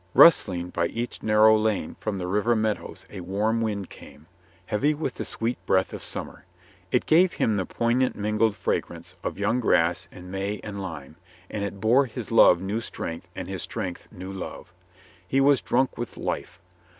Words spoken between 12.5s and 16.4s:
new strength and his strength new love. He was drunk with